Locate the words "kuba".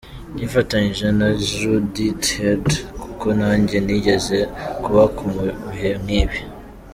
4.83-5.03